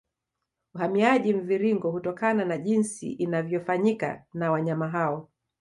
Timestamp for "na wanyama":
4.33-4.89